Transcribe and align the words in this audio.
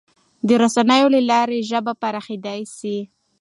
د 0.47 0.49
رسنیو 0.61 1.07
له 1.15 1.21
لارې 1.29 1.59
ژبه 1.69 1.93
پراخېدای 2.01 2.61
سي. 2.77 2.97